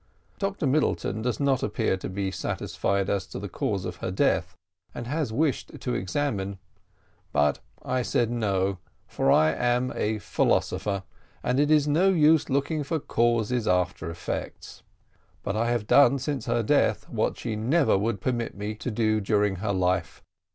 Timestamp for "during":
19.21-19.57